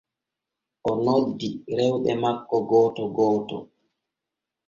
[0.89, 3.57] O noddi rewɓe makko gooto gooto.